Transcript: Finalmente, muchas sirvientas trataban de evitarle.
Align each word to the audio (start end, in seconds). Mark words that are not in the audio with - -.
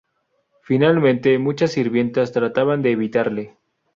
Finalmente, 0.63 1.37
muchas 1.37 1.73
sirvientas 1.73 2.31
trataban 2.31 2.81
de 2.81 2.91
evitarle. 2.91 3.59